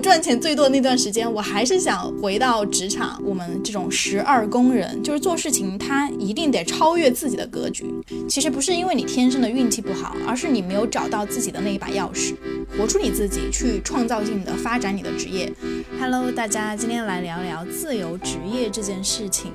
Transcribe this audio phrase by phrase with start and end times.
[0.00, 3.20] 赚钱最多的那段时间，我还是想回到职场。
[3.24, 7.86] 我们这种十二宫人，就是做事情，他一定得超越自己的格局。
[8.28, 12.34] 其实不是因为你天生的运气不好，而是你没有找到自己的那一把钥匙，
[12.76, 15.52] 活出你自己，去创造性的发展你的职业。
[15.98, 19.52] Hello，大家，今天来聊聊自由职业这件事情。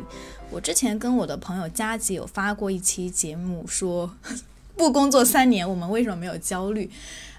[0.51, 4.13] 我之前跟我的朋友佳吉有发过一期节目，说
[4.75, 6.89] 不工作三年，我们为什么没有焦虑？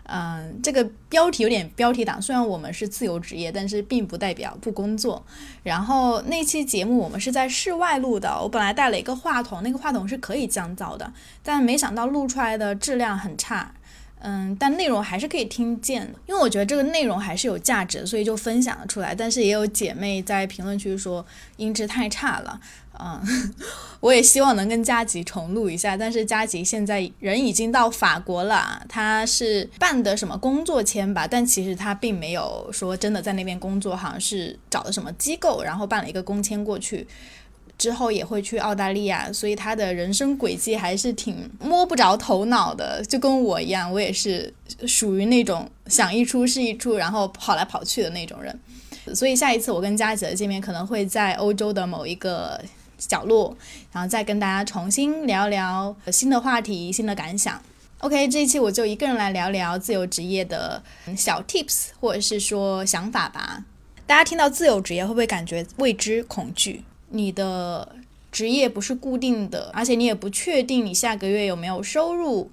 [0.06, 2.20] 嗯，这个标题有点标题党。
[2.20, 5.24] 虽然我们是自由职业，但是并不代表不工作。
[5.62, 11.10] 然后那期节目我们是在室外录的，我本来带了一个话筒，那个话筒是可以降噪的，
[11.42, 13.72] 但没想到录出来的质量很差。
[14.26, 19.14] 嗯，但内容还是可以听见，因为我觉得这个内容还是有价值，所以就分享了出来。
[19.14, 21.24] 但是也有姐妹在评论区说
[21.58, 22.58] 音质太差了。
[22.96, 23.20] 嗯，
[23.98, 31.26] 我也希望能跟佳吉重录一下，但是佳吉现在人已经到法国了，他是办的什么工作签吧？
[31.26, 37.04] 但其实他并没有说真的在那边工作，好像是找的什么机构，然后办了一个工签过去，
[37.76, 44.54] 之后也会去澳大利亚，所以他的人生轨迹还是挺摸不着头脑的，就跟我一样，我也是
[44.86, 48.56] 属于那种想一出是一出，然后跑来跑去的那种人。
[49.12, 52.60] 所以下一次我跟佳吉的见面可能会在欧洲的某一个。
[53.06, 53.56] 角落，
[53.92, 57.60] 然后再跟大家重新聊聊新的话题、新的感想。
[57.98, 60.82] OK，这一期我就一个人来聊聊自由职业的
[61.16, 63.64] 小 tips 或者是说想法吧。
[64.06, 66.84] 大家听到自由职业会不会感觉未知、恐惧？
[67.08, 67.96] 你的
[68.30, 72.50] 职业不是固定的，而且你也不确定你下个月有没有收入，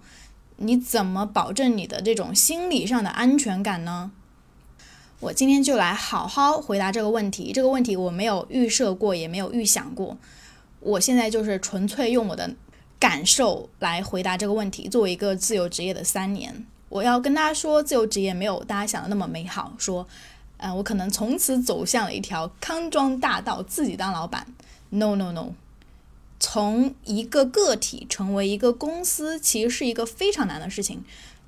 [0.57, 4.11] 你怎么保证你的这种心理上的安全感呢？
[5.19, 7.51] 我今天就来好好回答这个问题。
[7.53, 10.17] 这个问题我没有预设过，也没有预想过。
[10.81, 12.53] 我现在就是纯粹用我的
[12.99, 14.89] 感受来回答这个问题。
[14.89, 19.73] 作为一个自由职业的三年，我要跟大家说，自由职业没有大家想的那么美好。
[19.77, 20.07] 说，
[20.57, 24.45] 呃，我可能从此走向了一条康庄大道，自己当老板。
[24.89, 25.53] No No No，
[26.39, 31.03] 从一个个体成为一个公司，其实是一个非常难的事情。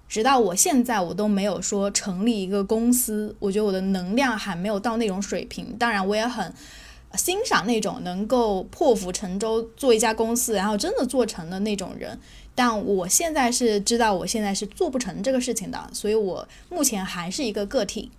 [0.08, 3.36] 直到我现在，我都没有说成立一个公司。
[3.40, 5.76] 我觉得我的能量还没有到那种水平。
[5.78, 6.54] 当然，我也很
[7.16, 12.20] 欣赏那种能够破釜沉舟做一家公司，然后真的做成的那种人。
[12.56, 15.90] 但我现在是知道，我现在是做不成这个事情的。
[15.92, 18.12] 所以我目前还是一个个体。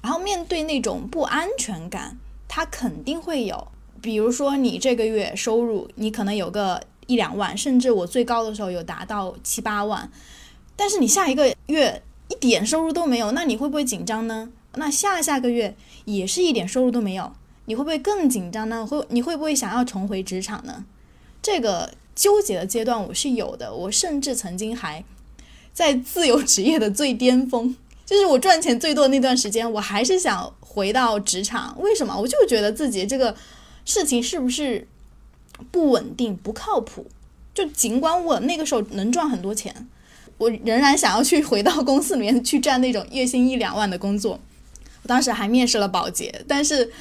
[0.00, 3.68] 然后面对那种不安全感，它肯定会有。
[4.00, 10.10] 比如说，你这个月收入，你可能有个一两万，甚至我最高的时候有达到七八万。
[10.74, 14.50] 但是你下一个月一点收入都没有，那你会不会紧张呢？
[14.74, 17.32] 那下下个月也是一点收入都没有，
[17.72, 18.86] 你会不会更紧张呢？
[18.86, 20.84] 会你会不会想要重回职场呢？
[21.40, 25.02] 这个纠结的阶段我是有的，我甚至曾经还
[25.72, 27.74] 在自由职业的最巅峰，
[28.04, 31.74] 就是我赚钱最多的那段时间，我还是想回到职场。
[31.80, 32.14] 为什么？
[32.14, 33.34] 我就觉得自己这个
[33.86, 34.86] 事情是不是
[35.70, 37.06] 不稳定、不靠谱？
[37.54, 39.88] 就尽管我那个时候能赚很多钱。
[40.36, 44.38] 我仍然想要去回到公司里面去干那种月薪一两万的工作。
[45.02, 46.92] 我当时还面试了保洁，但是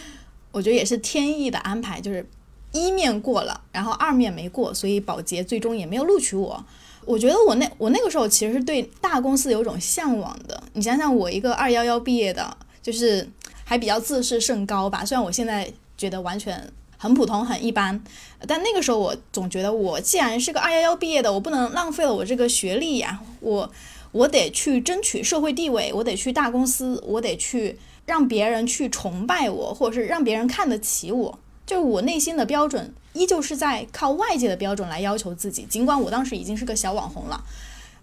[0.51, 2.25] 我觉得也是天意的安排，就是
[2.71, 6.63] 一面过了，然后二面没过，所以保洁最终也没有录取我。
[7.05, 10.63] 我觉得我那我那个时候其实是对大公司有种向往的。
[10.73, 13.27] 你想想，我一个二幺幺毕业的，就是
[13.63, 15.03] 还比较自视甚高吧。
[15.03, 16.71] 虽然我现在觉得完全。
[16.97, 17.99] 很普通，很一般，
[18.47, 23.71] 但那个时候我总觉得，我既然是个二幺幺毕业的，我不能浪费了我这个学历呀，我
[24.11, 27.75] 我得去争取社会地位，我得去大公司，我得去
[28.11, 35.63] 让别人去崇拜我，或者是让别人看得起我，就是我内心的标准依旧是在靠外界的标准来要求自己。
[35.63, 37.41] 尽管我当时已经是个小网红了，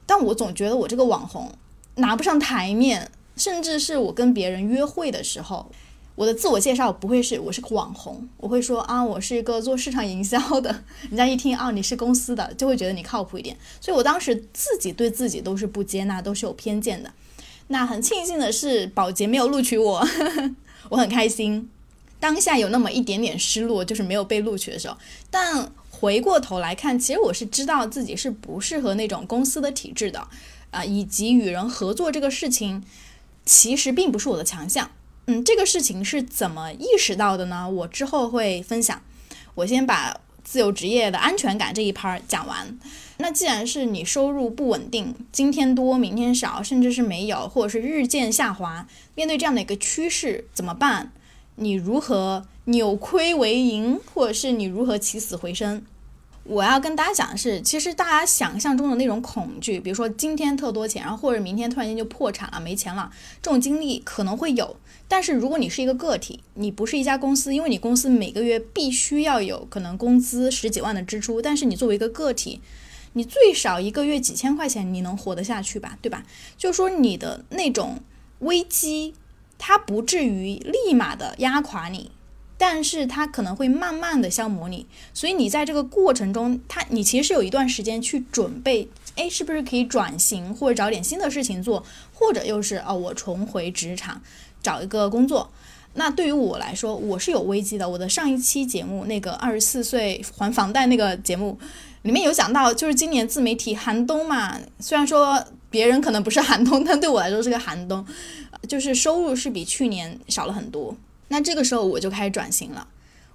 [0.06, 1.52] 但我总觉得我这个网红
[1.96, 5.70] 拿不上台面，甚至是我跟别人约会的时候。
[6.14, 10.82] 我的自我介绍不会是我是个网红，我会说啊，我是一个做市场营销的。
[11.10, 13.54] 人家一听啊，你是公司的，就会觉得你靠谱一点。
[13.78, 17.12] 所以我当时自己对自己都是不接纳，都是有偏见的。
[17.68, 20.06] 那很庆幸的是，保洁没有录取我，
[20.90, 21.70] 我很开心。
[22.20, 24.96] 当下有那么一点点失落，就是没有被录取的时候。
[25.31, 30.26] 但回过头来看，其实我是知道自己是不适合那种公司的体制的，
[30.70, 32.82] 啊，以及与人合作这个事情，
[33.44, 34.90] 其实并不是我的强项。
[35.26, 37.69] 嗯，这个事情是怎么意识到的呢？
[37.69, 39.02] 我之后会分享。
[39.54, 42.78] 我先把自由职业的安全感这一趴讲完。
[43.18, 51.12] 那既然是你收入不稳定，今天多明天少，甚至是没有，或者是日渐下滑，面对这样的一个趋势怎么办？
[51.56, 55.82] 你如何扭亏为盈，或者是你如何起死回生？
[56.48, 63.10] 我要跟大家讲的是，其实大家想象中的那种恐惧，比如说今天特多钱，然后或者明天突然间就破产了、没钱了，
[63.42, 64.76] 这种经历可能会有。
[65.06, 72.62] 但是如果你是一个个体，你不是一家公司，因为你公司每个月必须要有可能工资十几万的支出，但是你作为一个个体，
[73.12, 75.98] 你最少一个月几千块钱，你能活得下去吧？
[76.00, 76.24] 对吧？
[76.56, 78.00] 就说你的那种
[78.38, 79.12] 危机，
[79.58, 82.10] 它不至于立马的压垮你。
[82.58, 84.84] 但是它可能会慢慢的消磨你，
[85.14, 94.20] 所以你在这个过程中，它你其实是有一段时间去准备，哎，是不是可以转型或者找点新的事情做，或者又是哦，我重回职场
[94.60, 95.49] 找一个工作。
[95.94, 97.88] 那对于我来说，我是有危机的。
[97.88, 101.58] 我的上一期节目那个二十四岁还房贷那个节目
[102.02, 108.05] 里面有讲到，就是今年自媒体寒冬嘛，虽然说别人可能不是寒冬，但对我来说是个寒冬，
[108.69, 110.94] 就是收入是比去年少了很多。
[111.28, 112.88] 那这个时候我就开始转型了，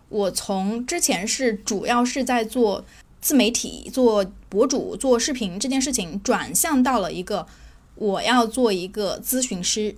[0.10, 2.84] 我从之前是主要是在做
[3.22, 7.48] 自媒体、做博主、做视频这件事情，转向到了一个
[7.96, 9.96] 我要做一个咨询师。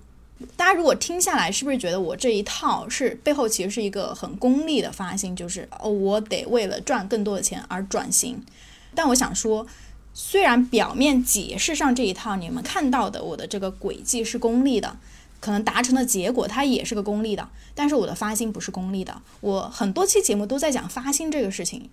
[0.57, 8.43] 大家如果听下来，是不是觉得我这一套是背后其实是一个很功利的发心，就是哦，我得为了赚更多的钱而转型？
[8.93, 9.65] 但我想说，
[10.13, 14.97] 虽然表面解释上这一套你们看到的我的这个轨迹是功利的。
[15.45, 19.21] 可能达成的结果，它也是个功利的，但是我的发心不是功利的。
[19.41, 21.87] 我很多期节目都在讲发心这个事情。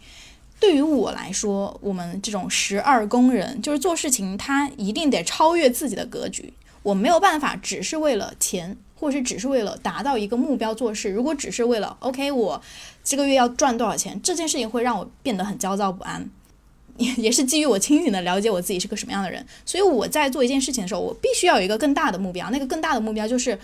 [0.59, 6.55] 对于我来说，我们这种十二宫人，就是做事情，他一定得超越自己的格局。
[6.83, 11.11] 我没有办法只是为了钱，或者是只是为了达到一个目标做事。
[11.11, 12.63] 如果只是为了 OK，我
[13.05, 16.31] 这个月要赚多少钱，这件事情会让我变得很焦躁不安。
[17.17, 22.51] 也是基于我清醒的了解我自己是个什么样的人，所以我在做一件事情的时候，我必须要有一个更大的目标。
[22.51, 23.59] 那个更大的目标就是，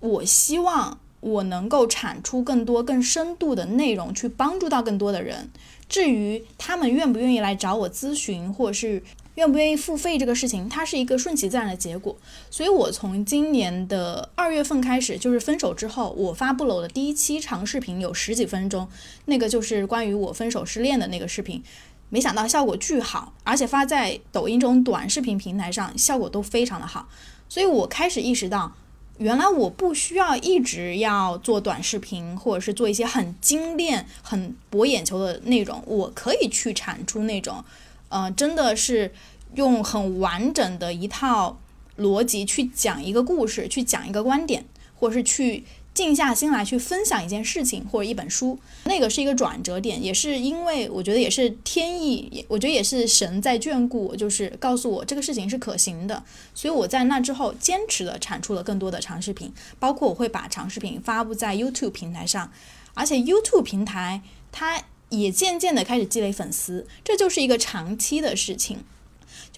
[0.00, 5.50] 我希望我能够产出更多、更深度的内容，去帮助到更多的人。
[5.88, 9.02] 至于他们愿不愿意来找我咨询，或者是
[9.36, 12.14] 愿不愿意付费这个事情，它是一个顺其自然的结果。
[12.50, 18.86] 所以我从今年的二月份开始，就是分手之后，我发布了我的第一期长视频，有十几分钟，
[19.24, 21.62] 那个就是关于我分手失恋的那个视频。
[22.10, 27.08] 没想到效果巨好，而且发在抖音这种短视频平台上，效果都非常的好。
[27.48, 28.72] 所以我开始意识到，
[29.18, 37.64] 原来我不需要一直要做短视频，或者是做一些很精炼、很博眼球的内容，我可以去产出那种，
[38.08, 39.12] 呃，真的是
[39.54, 41.58] 用很完整的一套
[41.98, 44.64] 逻辑去讲一个故事，去讲一个观点，
[44.98, 45.64] 或者是去。
[45.98, 56.22] 静下心来去分享一件事情或者一本书，那个是一个转折点，也是因为我觉得也是天意，也我觉得也是神在眷顾我，就是告诉我这个事情是可行的，
[56.54, 62.52] 所以我在那之后坚持的产出了更多的长视频，包括我会把长视频发布在 YouTube 平台上，
[62.94, 64.22] 而且 YouTube 平台
[64.52, 68.84] 它也渐渐的开始积累粉丝，这就是一个长期的事情。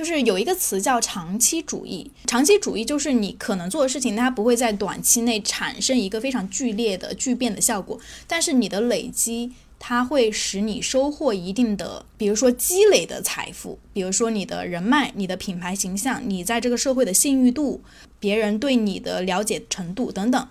[0.00, 17.82] 就是有一个词叫长期主义，长期主义就是你可能做的事情，它不会在短期内产生一个非常剧烈的巨变的效果，但是你的累积，它会使你收获一定的，比如说积累的财富，比如说你的人脉、你的品牌形象、你在这个社会的信誉度、
[18.19, 20.49] 别人对你的了解程度等等。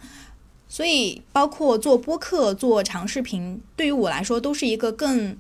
[0.68, 5.36] 所以，包括做播客、做长视频，对于我来说，都是一个更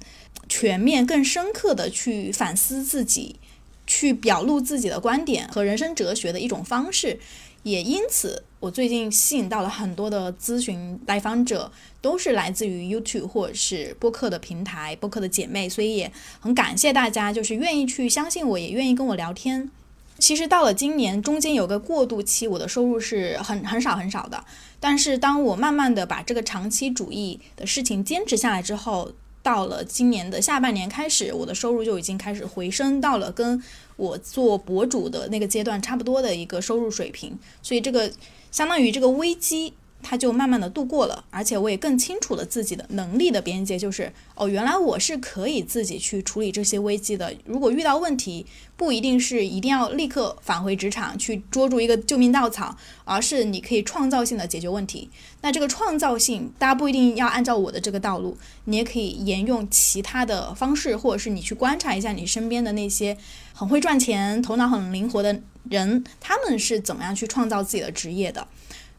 [0.48, 3.36] 全面、更深刻的去反思自己。
[3.90, 7.20] 去表露自己的观点和人生哲学的一种方式，
[7.64, 19.72] 也因此，我最近吸引到了很多的咨询来访者，都是来自于 YouTube 或者是播客的平台、播客的姐妹，所以也很感谢大家，就是愿意去相信我，也愿意跟我聊天。
[20.20, 24.46] 其实到了今年中间有个过渡期，我的收入是很很少很少的，
[24.80, 29.14] 但是当我慢慢的把这个长期主义的事情坚持下来之后。
[29.42, 33.62] 到了今年的下半年开始，我的收入就已经开始回升到了跟
[33.96, 38.12] 我做博主的那个阶段差不多的一个收入水平，所以这个
[38.52, 39.74] 相当于这个危机。
[40.02, 47.34] 他就慢慢的度过了，而且我也更清楚了自己的能力的边界，就是哦，原来我是可以自己去处理这些危机的。
[47.46, 48.46] 如果遇到问题，
[48.78, 55.10] 不一定是一定要立刻返回职场去捉住一个救命稻草，而是你可以创造性的解决问题。
[55.42, 63.18] 那这个创造性，大家不一定要按照我的这个道路，你也可以沿用其他的方式，或者是你去观察一下你身边的那些
[63.54, 68.48] 很会赚钱、头脑很灵活的人，他们是怎么样去创造自己的职业的。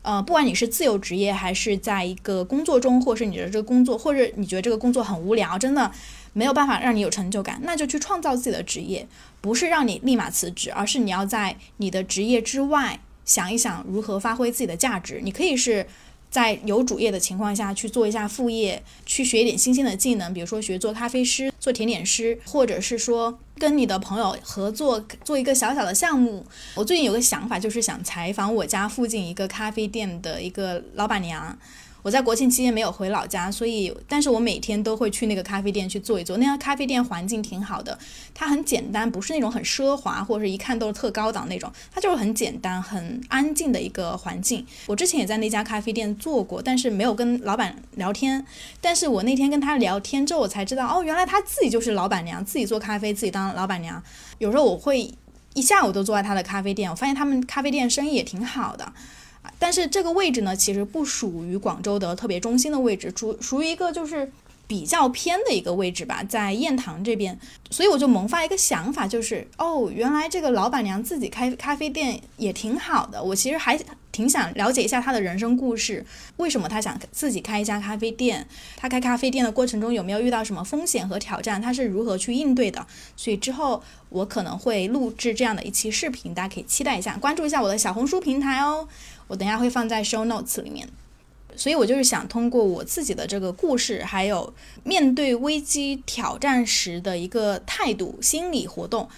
[0.03, 5.91] 呃，不管你是自由职业，还是在一个工作中，或是你的这个工作，或者你觉得这个工作很无聊，真的
[6.33, 9.07] 没有办法让你有成就感，那就去创造自己的职业，
[9.41, 15.21] 不是让你立马辞职，而是你要在你的职业之外想一想如何发挥自己的价值。
[15.23, 15.87] 你可以是
[16.31, 26.47] 在有主业的情况下去做一下副业，去学一点新鲜的技能，比如说学做咖啡师、做甜点师，或者是说跟你的朋友合作做一个小小的项目。
[26.75, 31.59] 我最近有个想法，就是想采访我家附近一个咖啡店的一个老板娘。
[32.03, 36.37] 我在国庆期间没有回老家，所以，但是我每天都会去那个咖啡店去坐一坐。
[36.39, 37.99] 那家咖啡店环境挺好的，
[38.35, 44.67] 它很简单，不是那种很奢华或者是一看都是特高档那种，它就是很简单、很安静的一个环境。
[44.87, 48.45] 我之前也在那家咖啡店做过，但是没有跟老板聊天。
[48.81, 54.03] 但是我那天跟他聊天之后，我才知道，哦，原来他自己就是老板娘，自己做咖啡，自己当老板娘。
[54.39, 55.13] 有时候我会
[55.55, 58.93] 一下午都坐在他的咖啡店，我发现他们咖啡店生意也挺好的。
[59.59, 64.31] 但是这个位置呢，其实不属于广州的特别中心的位置，属属于一个就是
[64.67, 67.39] 比较偏的一个位置吧，在雁塘这边。
[67.71, 73.23] 所以我就萌发一个想法，就是哦，原来这个老板娘自己开咖啡店也挺好的。
[73.23, 73.79] 我其实还
[74.13, 76.05] 挺想了解一下她的人生故事，
[76.37, 78.47] 为什么她想自己开一家咖啡店？
[78.77, 81.63] 她开咖啡店的过程中有没有遇到什么风险和挑战？
[81.63, 82.85] 她是如何去应对的？
[83.17, 88.89] 所以之后我可能会录制这样的一期视频，大家可以期待一下，关注一下我的小红书平台哦。
[89.31, 90.89] 我等下会放在 show notes 里面，
[91.55, 99.09] 所以我就是想通过我自己的这个故事，还有面对危机挑战时的一个态度、心理活动。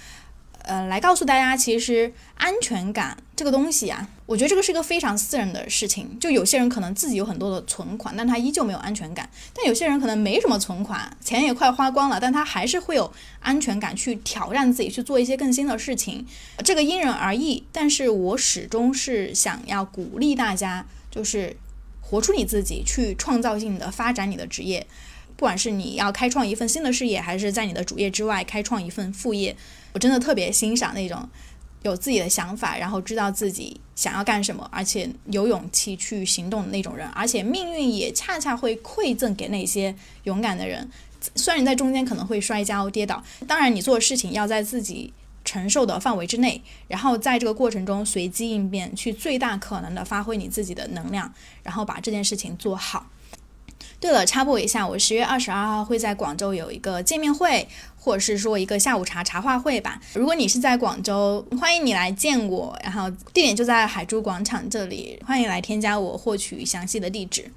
[0.65, 6.17] 呃，来告诉大家，其实安全感这个东西啊，我觉得这个是一个非常私人的事情。
[6.21, 16.25] 就有些人可能自己有很多的存款，但他依旧没有安全感；但有些人可能没什么存款，钱也快花光了，但他还是会有安全感，去挑战自己，去做一些更新的事情。
[16.65, 21.57] 这个因人而异，但是我始终是想要鼓励大家，就是
[22.01, 24.87] 活出你自己，去创造性的发展你的职业。
[25.35, 29.57] 不管是你要开创一份新的事业，还是在你的主业之外开创一份副业。
[29.95, 31.29] 我真的特别欣赏那种
[31.83, 37.09] 有自己的想法，然后知道自己想要干什么，而且有勇气去行动的那种人。
[37.09, 40.89] 而且命运也恰恰会馈赠给那些勇敢的人。
[41.35, 45.13] 虽然你在中间可能会摔跤跌倒，当然你做事情要在自己
[45.45, 53.09] 承受的范围之内，然后在这个过程中随机应变，去最大可能的发挥你自己的能量，然后把这件事情做好。
[54.01, 57.69] 对了，插播一下，我十月二十二号会在广州有一个见面会，
[58.05, 60.01] 或者是说一个下午茶茶话会吧。
[60.15, 67.49] 如果你是在广州，欢迎你来见我，然后地点就在海珠广场这里，欢迎来添加我获取详细的地址。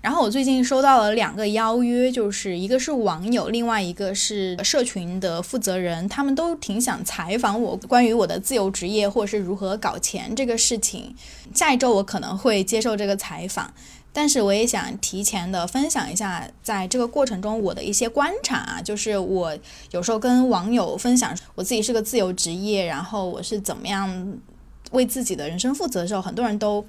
[0.00, 11.14] 然后我最近收到了两个邀约，就是一个是网友，另外一个是社群的负责人，他们都挺想采访我关于我的自由职业或者是如何搞钱这个事情。
[11.54, 13.72] 下一周我可能会接受这个采访。
[14.12, 19.56] 但是我也想提前的分享一下，在这个过程中我的一些观察啊，就是我
[19.90, 24.38] 有时候跟网友分享我自己是个自由职业，然后我是怎么样
[24.90, 26.84] 为自己的人生负责的时候，很多人都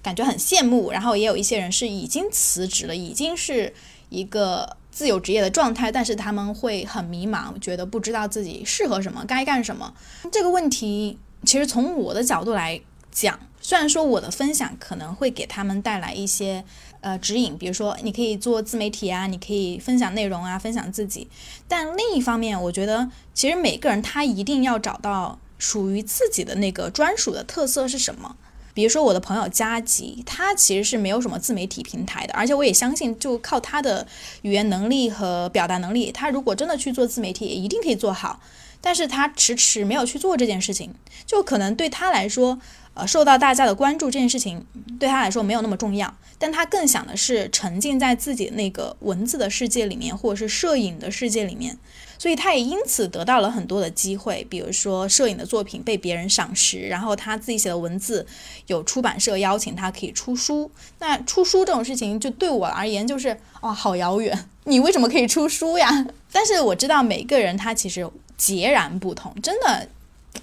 [0.00, 3.74] 感觉很羡慕，然后也有一些人是已经辞职了，已经是
[4.08, 9.92] 一个自由职业的状态，但是他们会很迷茫，觉得不知道自己适合什么，该干什么。
[10.30, 12.80] 这个问题其实从我的角度来
[13.20, 13.38] 讲。
[13.60, 16.64] 虽然说我的分享可能会给他们带来一些
[17.00, 21.28] 呃指引，比如说你可以做自媒体啊，你可以分享内容啊，分享自己。
[21.66, 28.36] 但另一方面，我觉得其实每个人他一定要找到属于自己的那个专属的特色是什么。
[28.72, 34.06] 比如说我的朋友佳吉，他其实是没有什么自媒体平台的，而且我也相信，就靠他的
[34.42, 38.40] 语言能力和表达能力，他如果真的去做自媒体，也一定可以做好。
[38.80, 40.94] 但是他迟迟没有去做这件事情，
[41.26, 42.60] 就可能对他来说。
[42.98, 44.66] 呃，受到大家的关注这件事情
[44.98, 51.78] 对他来说没有那么重要，但他更想的是沉浸在自己那个文字的世界里面，或者是摄影的世界里面，
[52.18, 58.26] 所以他也因此得到了很多的机会，比如说摄影的作品被别人赏识，然后他自己写的文字
[58.66, 60.68] 有出版社邀请他可以出书。
[60.98, 66.04] 那出书这种事情就对我而言就是哇，好遥远， 你为什么可以出书呀？
[66.32, 69.88] 但是我知道每个人他其实截然不同，真的。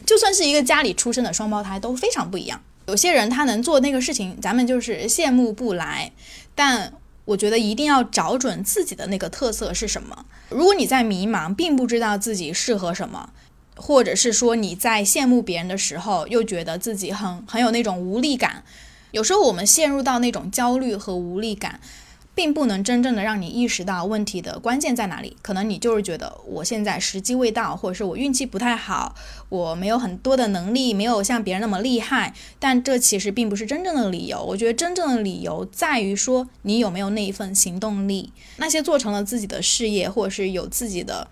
[0.05, 2.61] 就算是一个家里出生的双胞胎都非常不一样。
[2.87, 6.11] 有些人他能做那个事情，咱们就是羡慕不来。
[6.53, 6.93] 但
[7.25, 10.25] 我觉得一定要找准自己的那个特色是什么。
[10.49, 13.31] 如果你在迷茫，并不知道自己适合什么，
[13.75, 18.63] 或者是说你在羡慕别人的时候，又觉得自己很很有那种无力感。
[19.11, 21.79] 有时候我们陷入到那种焦虑和无力感。
[22.35, 29.15] 并不能真正的让你意识到问题的关键在哪里，可能你就是觉得我现在时机未到，或者是我运气不太好，
[29.47, 32.33] 我没有很多的能力，没有像别人那么厉害。
[32.59, 34.43] 但这其实并不是真正的理由。
[34.43, 38.33] 我觉得真正的理由在于说你有没有那一份行动力。
[38.57, 41.27] 那些做成了自己的事业，或者是有自己的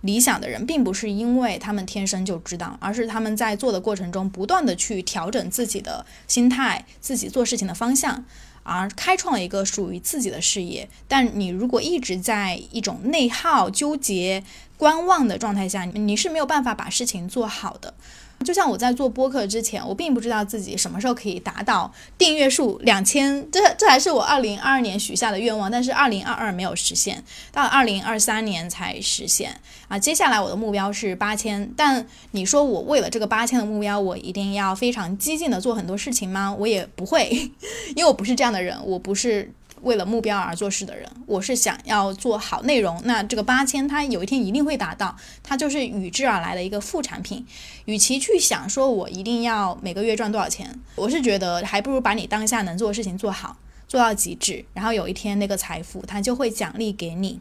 [0.00, 8.24] 理想的人，并不是因为他们天生就知道，而是他们在做的过程中不断的去调整自己的心态，自己做事情的方向。
[8.68, 10.88] 而开创一个属于自己的事业。
[11.08, 14.44] 但你如果一直在一种内耗、纠结、
[14.76, 17.94] 观望的状态下，你是没有办法把事情做好的。
[18.44, 29.98] 就像我在做播客之前，我并不知道自己什么时候可以达到订阅数两千，这这还是我二零二二年许下的愿望，但是二零二二没有实现，到二零二三年才实现啊。
[29.98, 36.54] 接下来我的目标是八千，但你说我为了这个八千的目标，我一定要非常激进的做很多事情吗？
[36.58, 37.28] 我也不会，
[37.96, 39.52] 因为我不是这样的人，我不是。
[39.82, 43.00] 为了目标而做事的人，我是想要做好内容。
[43.04, 47.46] 那这个八千，他有一天一定会达到，它就是与之而来的一个副产品。
[47.84, 53.56] 与其去想说我一定要每个月赚多少钱，我是觉得还不如把你当下能做的事情做好，
[53.86, 57.40] 做到极致，然后有一天那个财富它就会奖励给你。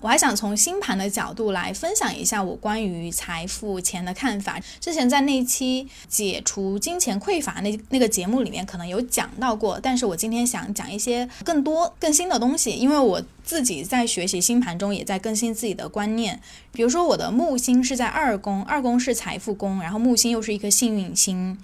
[0.00, 4.60] 我还想从星盘的角度来分享一下我关于财富钱的看法。
[4.78, 16.40] 之前在那期解除金钱匮乏那那个节目里面可能有讲到过，但是我今天想讲一些更多更新的东西，因为我自己在学习星盘中也在更新自己的观念。
[16.72, 21.58] 比如说我的木星是在二宫，二宫是财富宫，然后木星又是一颗幸运星。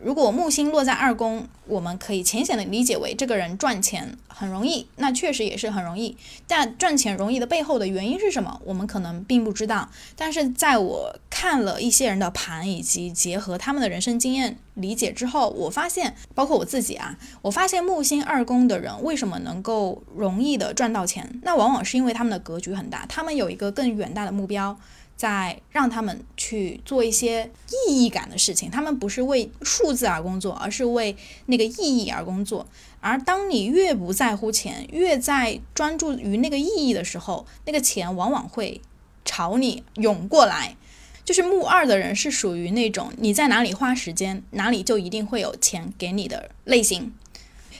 [0.00, 6.16] 如果木星落在二宫，我们可以浅显的理解为这个人赚钱很容易，那确实也是很容易。
[6.46, 8.60] 但赚钱容易的背后的原因是什么？
[8.64, 9.88] 我们可能并不知道。
[10.16, 21.40] 但是在我看了一些人的盘，以及结合他们的人生经验理解之后，我发现，包括我自己啊，我发现木星二宫的人为什么能够容易的赚到钱？
[21.42, 24.78] 那往往是因为他们的格局很大，他们有一个更远大的目标。
[25.18, 27.50] 在让他们去做一些
[27.88, 32.68] 意义感的事情，他们不是为数字而工作，而是为那个意义而工作。
[33.00, 38.80] 而当你越不在乎钱，越在专注于那个意义的时候，那个钱往往会
[39.24, 40.76] 朝你涌过来。
[41.24, 47.12] 就是木二的人是属于那种你在哪里花时间，哪里就一定会有钱给你的类型。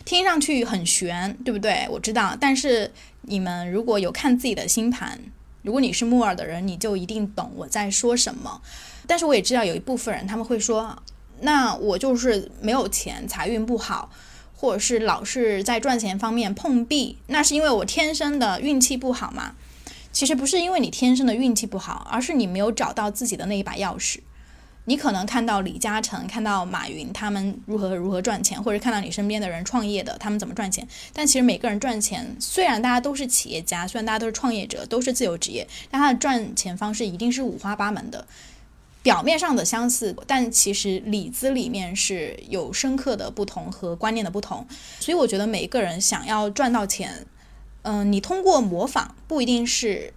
[0.05, 1.87] 听上去很玄，对不对？
[1.91, 2.93] 我知道，但是
[3.23, 5.21] 你们如果有看自己的星盘。
[5.63, 8.61] 如果你是木耳的人，你就一定懂我在说什么。
[9.07, 11.03] 但是我也知道有一部分人他们会说，
[11.41, 14.11] 那我就是没有钱，财运不好，
[14.55, 19.55] 或者是老是在赚钱方面碰壁，那是因为我天生的运气不好吗？
[20.13, 24.19] 其实不是因为你天生的运气不好，而是你没有找到自己的那一把钥匙。
[24.89, 30.89] 你可能看到李嘉诚、看到马云他们如何如何赚钱，或者看到你身边的人创业的，他们怎么赚钱。
[31.13, 38.27] 但其实每个人赚钱，虽然大家都是企业家，虽然大家都是创业者，都是自由职业，但他的赚钱方式一定是五花八门的。
[39.03, 44.67] 表面上的相似，但其实里子里面是有深刻的不同和观念的不同。
[45.01, 47.27] 所以我觉得每一个人想要赚到钱，
[47.83, 50.15] 嗯，你通过模仿不一定是。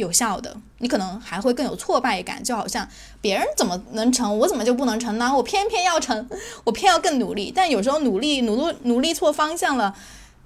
[0.00, 2.88] 有效的，你可能还会更有挫败感，就好像
[3.20, 5.32] 别人怎么能成，我怎么就不能成呢？
[5.32, 6.28] 我偏偏要成，
[6.64, 7.52] 我偏要更努力。
[7.54, 9.94] 但有时候努力努力努力错方向了，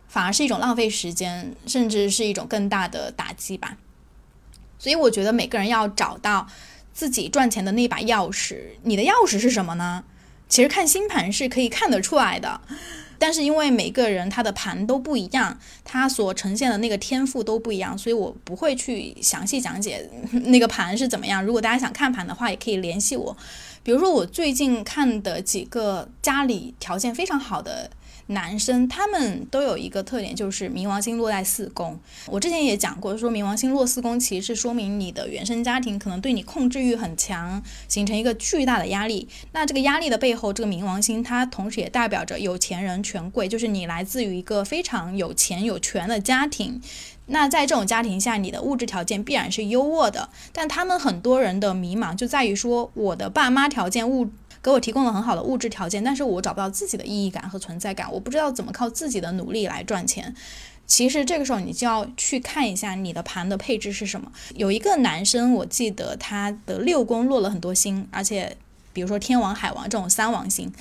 [0.08, 3.78] 反而是一种浪费时间，甚至是一种更大的打击吧。
[4.78, 6.46] 所以我觉得每个人要找到
[6.92, 8.58] 自己赚钱的那把钥匙。
[8.82, 10.04] 你的钥匙是什么呢？
[10.46, 12.60] 其实看星盘是可以看得出来的。
[13.26, 20.06] 但是因为每个人他的盘都不一样，他所呈现的那个天赋都不一样，所以我不会去详细讲解
[20.44, 21.42] 那个盘是怎么样。
[21.42, 23.34] 如果大家想看盘的话，也可以联系我。
[23.82, 27.90] 比如说我最近看的几个家里条件非常好的。
[28.28, 31.98] 男生他们都有一个特点，就是冥王星落在四宫。
[32.26, 39.28] 我之前也讲过，说冥王星落四宫，其实是说明你的原生家庭可能对你控制欲很强，形成一个巨大的压力。
[39.52, 46.80] 那这个压力的背后，这个冥王星它同时也代表着有钱人、权贵，就是你来自于一个非常有钱有权的家庭。
[47.26, 50.28] 那在这种家庭下，你的物质条件必然是优渥的。
[50.52, 54.30] 但他们很多人的迷茫就在于说，我的爸妈条件物。
[54.64, 60.34] 给我提供了很好的物质条件，但是我找不到自己的意义感和存在感，我不知道怎么靠自己的努力来赚钱。
[60.86, 64.32] 其实这个时候你就要去看一下你的盘的配置是什么。
[64.54, 68.56] 有一个男生，我记得他的六宫落了很多星，而且
[68.94, 70.72] 比如说天王、海王这种三王星，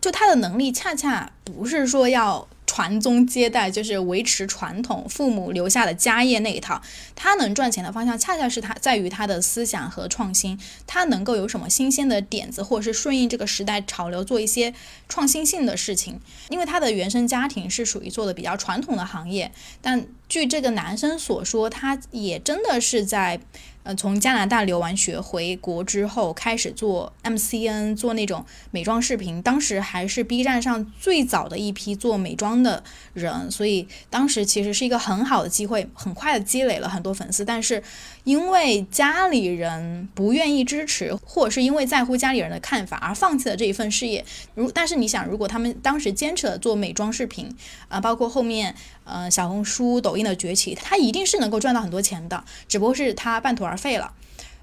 [0.00, 2.48] 就他的能力恰恰不是说要。
[2.78, 6.80] 传宗接代就是维持传统，父母留下的家业那一套。
[7.16, 10.56] 他能赚钱的方向，恰恰是他在于他的思想和创新。
[10.86, 14.72] 他能够有什么新鲜的点子，或者是顺应这个时代潮流，做一些
[15.08, 16.20] 创新性的事情。
[16.50, 19.50] 因为他的原生家庭是属于做的比较传统的行业，
[19.82, 23.40] 但据这个男生所说，他也真的是在。
[23.88, 29.40] 呃，从加拿大留完学回国之后，开始做 MCN，做那种美妆视频。
[29.40, 37.46] 当时还是 B 站上最早的一批做美妆的人，所以当时其实是一个很好的机会，很快的积累了很多粉丝。
[37.46, 37.82] 但是
[38.28, 44.22] 因为家里人不愿意支持，或者是因为在乎家里人的看法而放弃了这一份事业。
[44.54, 47.50] 如但是你想，如果他们当时坚持了做美妆视频，
[47.88, 54.12] 啊，包括后面呃小红书、抖音的崛起，他一定是能够赚到很多钱的，只不过是他半途而废了。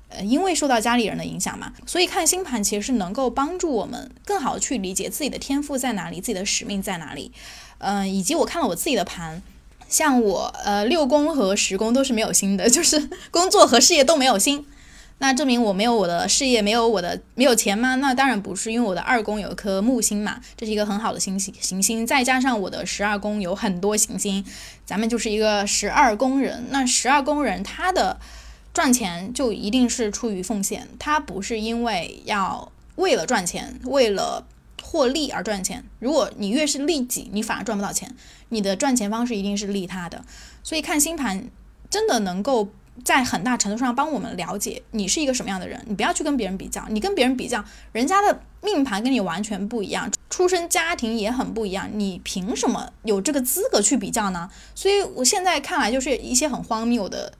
[0.09, 7.31] 呃，因为受到家里人的影响嘛，所以看星盘其实是能够帮助我们更好的去理解自己的天赋在哪里，自己的使命在哪里。
[7.79, 9.41] 嗯，以及我看了我自己的盘，
[9.87, 14.65] 像我呃六宫和十宫都是没有星的，就是 工作和事业都没有星。
[15.19, 17.95] 那证明我没有我的事业，没有我的没有钱吗？
[17.95, 24.43] 那当然不是，因为我的二宫有一颗木星嘛，这是一个很好的星星行星，再加上我的十二宫有很多行星，
[24.85, 26.65] 咱们就是一个十二宫人。
[26.69, 28.17] 那十二宫人他的。
[28.73, 34.45] 赚钱就一定是出于奉献，他不是因为要为了赚钱、为了
[34.85, 35.83] 获利而赚钱。
[35.99, 38.15] 如果你越是利己，你反而赚不到钱。
[38.49, 40.23] 你的赚钱方式一定是利他的。
[40.63, 41.49] 所以看星盘
[41.89, 42.69] 真的能够
[43.03, 45.83] 在很大程度上帮我们了解你是一个什么样的人。
[45.87, 54.49] 你不要去跟别人比较，你跟别人比较，人家的命盘跟你完全不一样，出生家庭也很不一样，你凭什么有这个资格去比较呢？
[54.73, 57.33] 所以我现在看来就是一些很荒谬的。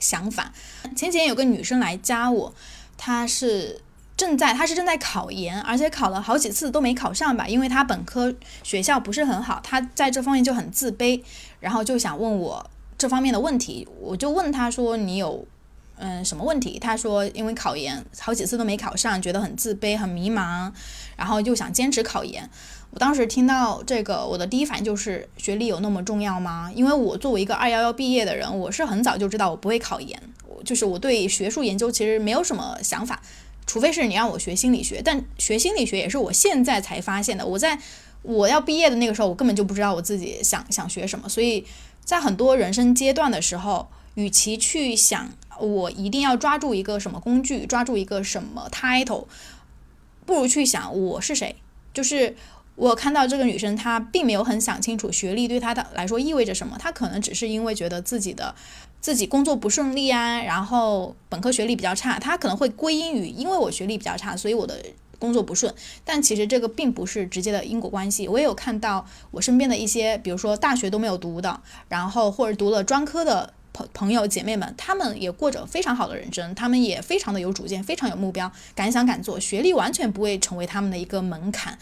[0.00, 0.52] 想法，
[0.94, 2.54] 前几天有个女生来加我，
[2.96, 3.80] 她是
[4.18, 11.22] 正在他是正在考研，而且考了好几次都没考上吧，因为他本科学校不是很好，他在这方面就很自卑，
[11.60, 15.46] 然后就想问我这方面的问题，我就问他说你有
[15.98, 16.80] 嗯什么问题？
[16.80, 20.72] 他说因为考研好几次都没考上，觉得很自卑很迷茫，
[21.16, 22.50] 然后就想坚持考研。
[22.90, 26.72] 我当时听到这个，我的第一反应就是学历有那么重要吗？
[26.74, 33.22] 因为我作为一个二幺幺毕业的人，我是很早就知道我不会考研，我就是我对学术研究其实没有什么想法，
[33.68, 37.46] 除非是你让我学心理学，但学心理学也是我现在才发现的。
[37.46, 37.78] 我在
[38.22, 41.64] 我要毕业的那个时候，我根本就不知道我自己想想学什么，所以
[42.02, 49.26] 在很多人生阶段的时候，与其去想我一定要抓住一个什么工具，抓住一个什么 title，
[50.26, 51.54] 不如去想我是谁，
[51.92, 52.34] 就是。
[52.78, 56.76] 我看到这个女生，她并没有很想清楚学历对她的来说意味着什么。
[56.78, 58.54] 她可能只是因为觉得自己的
[59.00, 64.76] 自己工作不顺利啊，然后本科学历比较差，他可能会归因于因为我学历比较差，所以我的
[65.18, 65.72] 工作不顺。
[66.04, 68.28] 但其实这个并不是直接的因果关系。
[68.28, 81.78] 我也有看到我身边的一些，比如说大学都没有读的，然后或者读了专科的朋朋友姐妹们，她们也过着非常好的人生，她们也非常的有主见，非常有目标，敢想敢做，学历完全不会成为他们的一个门槛。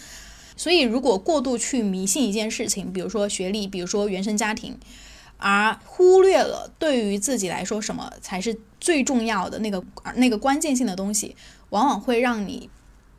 [0.58, 4.78] 所以，如果过度去迷信一件事情，比如说学历，比如说原生家庭，
[5.38, 9.82] 而忽略了对于自己来说什么才是最重要的那个
[10.14, 11.36] 那个关键性的东西，
[11.70, 12.70] 往往会让你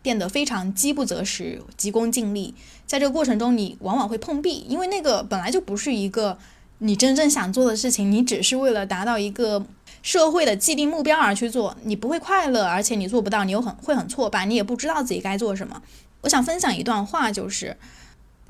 [0.02, 2.56] 变得非常饥不择食、急功近利。
[2.86, 6.38] 在这个过程中，你往往会碰壁，因为那个本来就不是一个
[6.80, 9.66] 你真正想做的事情，你只是为了达到一个
[10.02, 15.82] 社会的既定目标而去做，你不会快乐，而且你做不到，你又很会很挫败，你也不知道自己该做什么。
[16.22, 17.76] 我想分享一段话，就是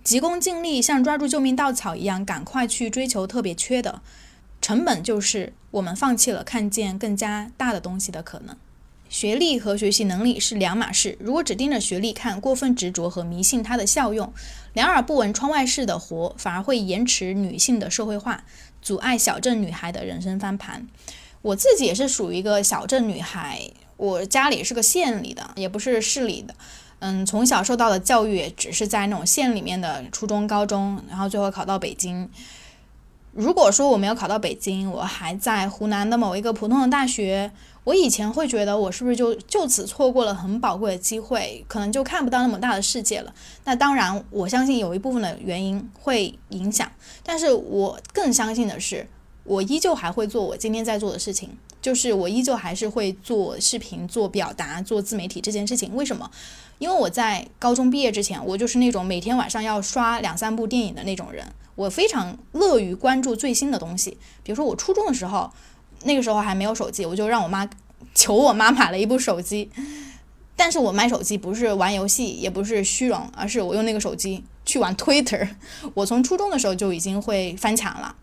[0.07, 3.99] 急功近利，像抓住救命稻草一样，赶快去追求特别缺的，
[4.61, 8.55] 成本就是我们放弃了看见更加大的东西的可能。
[9.09, 14.33] 学历和学习能力是两码事，如果只盯着学历看，过分执着和迷信它的效用，
[14.71, 18.45] 两耳不闻窗外事的活，反而会延迟女性的社会化，
[18.81, 20.87] 阻碍小镇女孩的人生翻盘。
[21.41, 26.55] 我自己也是属于一个小镇女孩，我家里是个县里的，也不是市里的。
[26.99, 32.29] 嗯，从小受到的教育也只是在那种县里面的初中、高中，然后最后考到北京。
[33.33, 37.51] 如果说我没有考到北京，我还在湖南的某一个普通的大学，
[37.83, 43.31] 我以前会觉得我是不是就就此错过了很宝贵的机会，可能就看不到那么大的世界了。
[43.65, 49.07] 那当然，我相信有一部分的原因会影响，但是我更相信的是，
[49.43, 51.55] 我依旧还会做我今天在做的事情，
[51.87, 55.95] 就是我依旧还是会做视频、做表达、做自媒体这件事情。
[55.95, 56.29] 为什么？
[56.79, 61.47] 因为我在高中毕业之前，我就是那种每天晚上要刷两三部电影的那种人。
[61.75, 64.17] 我非常乐于关注最新的东西。
[64.43, 65.49] 比如说我初中的时候，
[66.03, 67.65] 那个时候还没有手机，我就让我妈
[68.13, 69.71] 求我妈买了一部手机。
[70.57, 75.47] 但是我买手机不是玩游戏，也不是虚荣，而是我用那个手机去玩 Twitter。
[75.95, 78.13] 我从初中的时候就已经会翻墙了。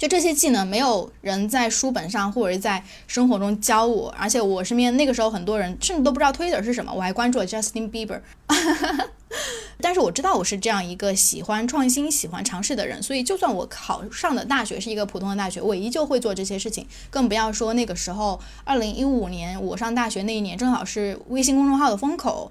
[0.00, 8.18] 就这些技能，没有人在书本上或者在生活中教我，而且我身边那个时候很多人甚至都不知道 Twitter 是什么，我还关注了 Justin Bieber，
[9.78, 16.86] 但是我知道我是这样一个喜欢创新、喜欢尝试的人，所以就算我考上的大学是一个普通的大学，我依旧会做这些事情。
[17.10, 22.50] 更不要说那个时候，二零一五年我上大学那一年，正好是微信公众号的风口。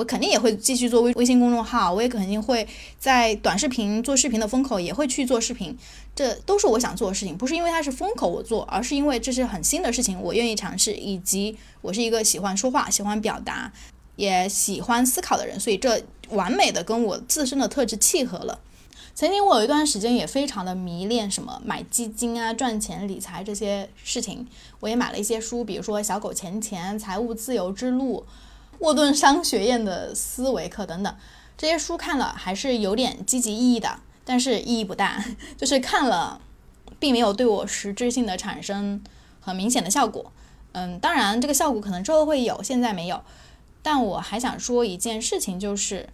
[0.00, 2.66] 我肯定也会继续做微微信公众号，我也肯定会
[2.98, 5.76] 在短视频做视频的风口也会去做视频，
[6.14, 13.70] 这都是我想做的事情，不是因为它是风口我做，而是因为这是很新的事情，我愿意尝试，以及我是一个喜欢说话、喜欢表达、
[14.16, 18.58] 也喜欢思考的人，所以这完美的跟我自身的特质契合了。
[19.14, 24.46] 曾经我有一段时间也非常的迷恋什么买基金啊、赚钱理财这些事情，
[24.78, 28.24] 我也买了一些书，比如说《小狗钱钱》《财务自由之路》。
[28.80, 31.16] 沃顿商学院的思维课等等，
[31.56, 35.24] 这些书看了还是有点积极意义的，但是意义不大，
[35.56, 36.40] 就是看了，
[36.98, 39.02] 并没有对我实质性的产生
[39.40, 40.32] 很明显的效果。
[40.72, 43.22] 嗯，当然这个效果可能之后会有，现在没有。
[43.82, 46.08] 但我还想说一件事情，就是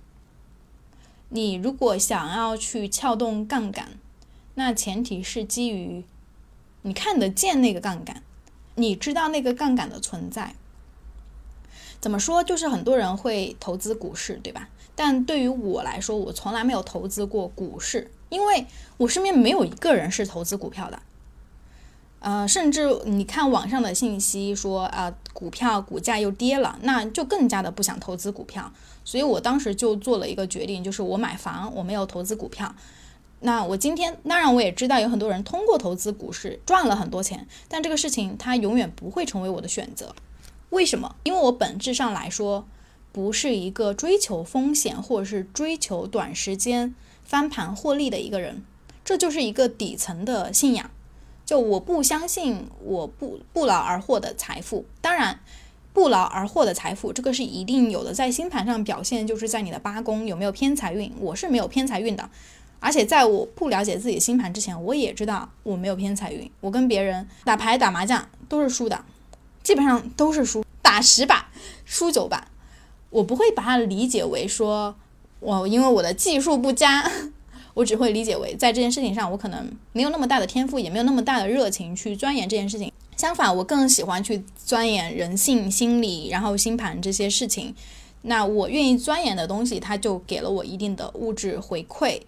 [1.28, 3.90] 你如果想要去撬动杠杆，
[4.54, 6.04] 那前提是基于
[6.82, 8.22] 你看得见那个杠杆，
[8.76, 10.54] 你知道那个杠杆的存在。
[12.06, 12.44] 怎么说？
[12.44, 14.68] 就是很多人会投资股市，对吧？
[14.94, 18.64] 但对于我来说，我从来没有投资过股市，因为
[18.96, 21.00] 我身边没有一个人是投资股票的。
[22.20, 28.72] 呃，甚至你看网上的信息说啊，股票股价又跌了，那就更加的不想投资股票。
[29.04, 32.72] 所以我当时就做了一个决定，就是我买房，我没有投资股票。
[33.40, 40.14] 那我今天当然我也知道有很多人通过投资股市赚了很多钱，但这个事情它永远不会成为我的选择。
[40.70, 41.16] 为什么？
[41.22, 42.66] 因为我本质上来说，
[43.12, 48.64] 不是一个追求风险或者是追求短时间翻盘获利的一个人，
[49.04, 50.90] 这就是一个底层的信仰。
[51.44, 54.84] 就我不相信我不不劳而获的财富。
[55.00, 55.38] 当然，
[55.92, 61.12] 不劳而获的财富这个是一定有的，在星盘上表现就是在你的八宫有没有偏财运。
[61.20, 62.28] 我是没有偏财运的，
[62.80, 66.50] 而且在我不了解自己星盘之前，我也知道我没有偏财运。
[66.60, 69.04] 我跟别人打牌打麻将都是输的。
[69.66, 71.50] 基本上都是输，打十把
[71.84, 72.46] 输九把，
[73.10, 74.94] 我不会把它理解为说
[75.40, 77.10] 我因为我的技术不佳，
[77.74, 82.92] 我只会理解为在这件事情上我可能没有那么大的天赋，也没有那么大的热情去钻研这件事情。
[83.16, 87.74] 相反，我更喜欢去钻研人性心理，然后星盘这些事情。
[88.22, 92.20] 那我愿意钻研的东西，它就给了我一定的物质回馈。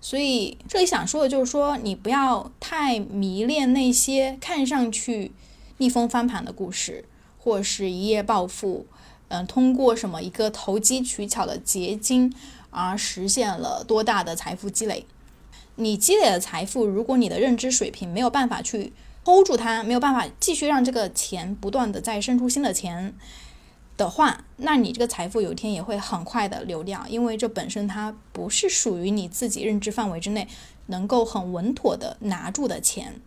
[0.00, 5.32] 所以这里想说的就是说，你不要太迷恋那些看上去。
[5.78, 7.04] 逆风翻盘的故事，
[7.38, 8.86] 或是一夜暴富，
[9.28, 12.32] 嗯，通过什么一个投机取巧的结晶
[12.70, 15.04] 而实现了多大的财富积累？
[15.76, 18.92] 你积累的财富，如果你的认知水平没有办法去
[19.24, 23.12] hold 住它，没有办法继续让这个钱不断的再生出新的钱
[23.98, 30.48] 的话，那你这个财富有一天也会很快的流掉，因为这本身它不是属于你自己认知范围之内
[30.86, 33.20] 能够很稳妥的拿住的钱。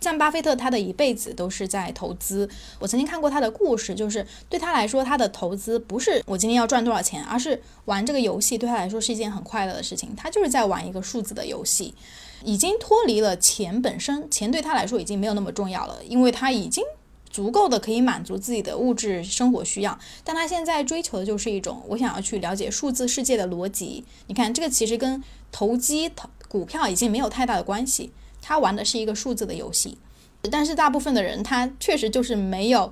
[0.00, 2.48] 像巴菲特，他的一辈子都是在投资。
[2.78, 10.14] 我曾经看过他的故事，就是对他来说，他的投资不是我今天要赚多少钱，而是玩这个游戏对他来说是一件很快乐的事情。
[10.16, 11.94] 他就是在玩一个数字的游戏，
[12.44, 16.84] 已经脱离了钱本身，钱对他来说已经没有那么重要了，因为他已经
[17.28, 19.98] 足够的可以满足自己的物质生活需要。
[20.22, 24.04] 但他现在追求的就是一种，我想要去了解数字世界的逻辑。
[24.28, 28.12] 你看，这个其实跟投机投股票已经没有太大的关系。
[28.48, 29.98] 他玩的是一个数字的游戏，
[30.50, 32.90] 但是大部分的人他确实就是没有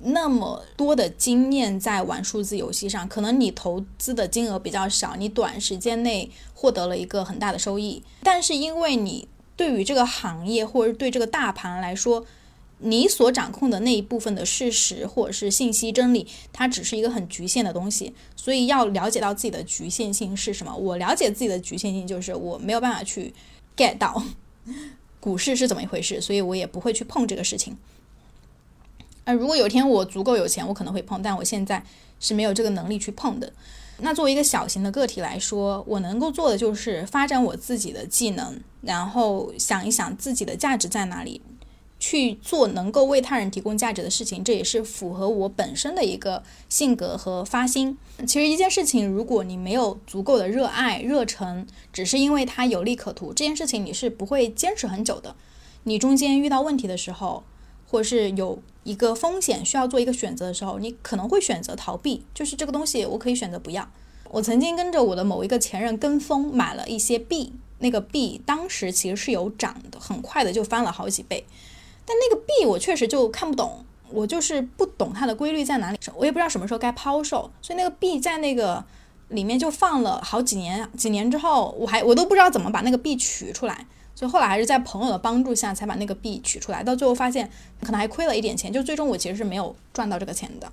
[0.00, 3.08] 那么多的经验在玩数字游戏上。
[3.08, 12.26] 可能你投资的金额比较少，你短时间内获得了一个很大的收益，但是因为你对于这个行业或者对这个大盘来说，
[12.80, 18.12] 你所掌控的那一部分的事实或者是信息真理，它只是一个很局限的东西。
[18.34, 20.74] 所以要了解到自己的局限性是什么。
[20.76, 23.32] 我了解自己的局限性就是我没有办法去
[23.76, 24.20] get 到。
[25.20, 26.20] 股市是怎么一回事？
[26.20, 27.76] 所以我也不会去碰这个事情。
[29.24, 31.82] 呃，如果有一天我足够有钱，我可能会碰，但我现在
[32.20, 33.52] 是没有这个能力去碰的。
[33.98, 41.40] 那作为一个小型的个体来说，我能够做的就是发展我自己的技能，然后想一想自己的价值在哪里。
[41.98, 47.96] 去做能够为他人提供价值的事情，这也是符合我本身的一个性格和发心。
[48.26, 55.34] 其实一件事情，如果你没有足够的热爱、热忱，只是因为它有利可图，这件事情你是不会坚持很久的。
[55.84, 57.44] 你中间遇到问题的时候，
[57.88, 62.24] 或是有一个风险需要做一个选择的时候，你可能会选择逃避。
[62.34, 63.88] 就是这个东西，我可以选择不要。
[64.30, 71.44] 我曾经跟着我的某一个前任跟风买了一些币，那个币当时其实是有涨的，很快的就翻了好几倍。
[72.06, 78.82] 但那个币我确实就看不懂，我就是不懂它的规律在哪里，我也不知道什么时候该抛售，所以那个币在那个
[79.28, 87.50] 里面就放了好几年，几年之后我还我都不知道怎么把那个币取出来，所以后来还是在朋友的帮助下才把那个币取出来，到最后发现
[87.82, 90.70] 可能还亏了一点钱，就最终我其实是没有赚到这个钱的。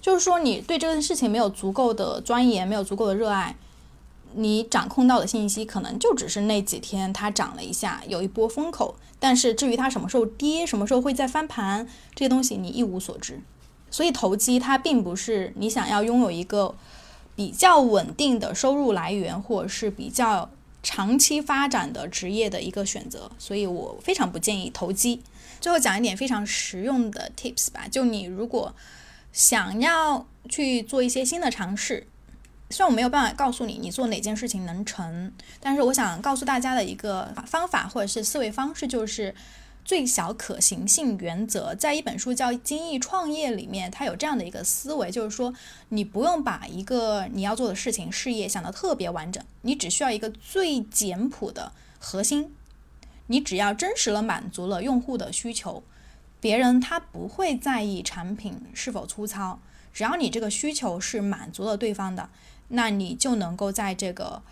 [0.00, 3.54] 就是说你对这件事情没有足够的钻研，没有足够的热爱，
[4.34, 13.40] 你掌控到的信息可能就只是那几天它涨了一下，有一波风口，但是至于它什么时候跌，什么时候会再翻盘，这些东西你一无所知。
[13.90, 16.74] 所以投机它并不是你想要拥有一个
[17.36, 20.50] 比较稳定的收入来源，或者是比较
[20.82, 23.30] 长期发展的职业的一个选择。
[23.38, 25.22] 所以我非常不建议投机。
[25.60, 28.74] 最后讲一点非常实用的 tips 吧，就你如果
[29.32, 32.06] 想要去做一些新的尝试，
[32.70, 39.34] 虽然我没有办法告诉你你做哪件事情能成，但是我想告诉大家的一个方法或者是思维方式就是
[39.84, 41.74] 最小可行性原则。
[41.74, 45.54] 在一本书叫《精益创业》里面，它有这样的一个思维，就是说
[45.90, 52.54] 你不用把一个你要做的事情事业想得特别完整，你只需要一个最简朴的核心，
[53.26, 55.82] 你只要真实的满足了用户的需求。
[56.40, 59.60] 别人他不会在意产品是否粗糙，
[59.92, 62.28] 只要你这个需求是满足了对方的，
[62.68, 64.42] 那你就能够在这个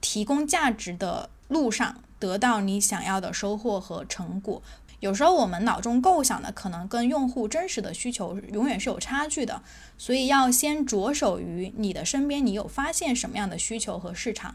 [0.00, 4.62] 提供价值的路上得到你想要的收获和成果。
[5.00, 9.62] 有时候我们脑中构想的可能跟用户真实的需求永远是有差距的，
[9.98, 14.54] 所以要先着手于你的身边，你有发现什么样的需求和市场。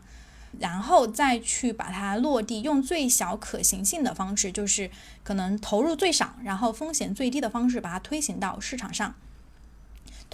[0.59, 4.89] 然后再去把它落地，用最小可行性的方式，就是
[5.23, 9.13] 可能投入最少，然后风险最低的方式，把它推行到市场上。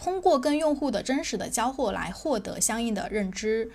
[0.03, 3.71] 通过跟用户的真实的交互来获得相应的认知。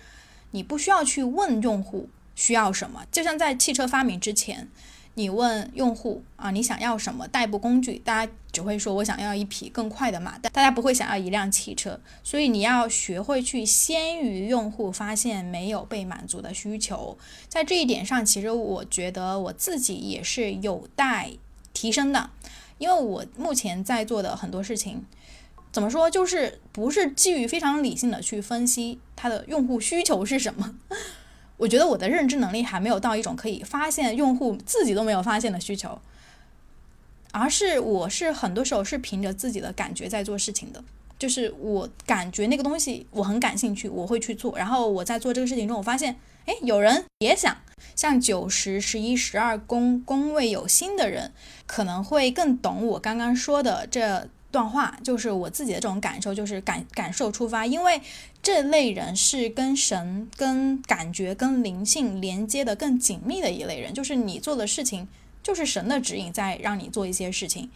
[0.50, 4.68] 你不需要去问用户需要什么，就像在汽车发明之前。
[5.14, 7.98] 你问用户啊，你想要什么代步工具？
[8.04, 11.98] 大家只会说我想要一匹更快的马，但大家不会想要一辆汽车。
[12.22, 17.18] 所以你要学会去先于用户发现没有被满足的需求。
[17.48, 21.32] 在这一点上，其实我觉得我自己也是有待
[21.72, 22.30] 提升的，
[22.76, 25.04] 因为我目前在做的很多事情，
[25.78, 30.74] 怎么说，就是不是基于非常理性的去分析它的用户需求是什么。
[31.56, 36.00] 我觉得我的认知能力还没有到一种可以发现用户自己都没有发现的需求，
[37.30, 40.82] 而是我是很多时候是凭着自己的感觉在做事情的，
[41.16, 44.58] 就是我感觉那个东西我很感兴趣，我会去做。
[44.58, 47.56] 然后我在做这个事情中，我发现，哎，有人也想，
[47.94, 51.32] 像九十、十一、十二宫宫位有心的人，
[51.66, 54.28] 可能会更懂我刚刚说的这。
[54.50, 58.00] 段话就是我自己的这种感受，就是感感受出发，因为
[58.42, 63.92] 这类人是跟神、跟感觉、跟灵性连接的更紧密的一类人。
[63.92, 65.06] 就是你做的事情，
[65.42, 67.70] 就是神的指引在让你做一些事情，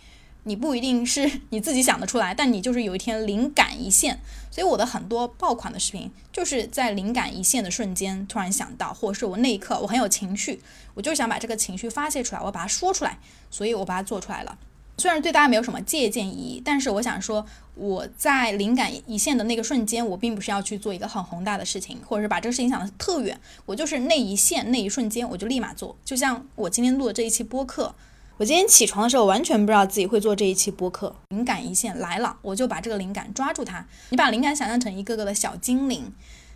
[0.44, 4.18] 你不一定是你自己想得出来，但你就是有一天灵感一现。
[4.50, 10.60] 所以我的很多爆款的视频，就是在灵感一现的瞬间突然想到，或者是我那一刻我很有情绪，
[10.94, 13.18] 我就想把这个情绪发泄出来，我把它说出来，
[13.50, 14.58] 所以我把它做出来了。
[14.98, 25.96] 虽然对大家没有什么借鉴意义，但是我想说，我在灵感一现的那个瞬间，我并不是要去做一个很宏大的事情，或者是把这个事情想的特远，我就是那一线那一瞬间，我就立马做。
[26.04, 27.94] 就像我今天录的这一期播客，
[28.36, 33.84] 我今天起床的时候完全不知道自己会做这一期播客，灵感一现来了，我就把这个灵感抓住它。
[34.10, 36.12] 你把灵感想象成一个个的小精灵。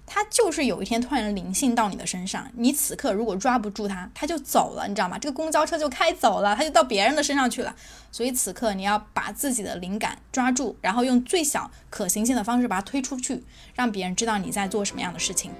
[0.07, 5.19] 它就是有一天突然灵性到你的身上，你此刻如果抓不住它，它就走了，你知道吗？
[5.19, 7.75] 这个公交车就开走了，它就到别人的身上去了。
[8.13, 15.51] 所以此刻你要把自己的灵感抓住，然后用最小可行性的方式把它推出去，让别人知道你在做什么样的事情。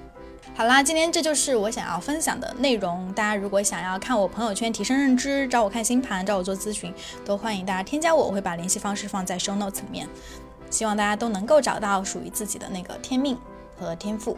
[0.55, 3.13] 好啦，今天这就是我想要分享的内容。
[3.13, 6.95] 大家如果想要看我朋友圈提升认知，找我看星盘，找我做咨询，
[7.27, 10.09] 都欢迎大家添加我，我会把联系方式放在 show notes 里面。
[10.71, 13.37] 希望大家都能够找到属于自己的那个天命。
[13.79, 14.37] 和天赋。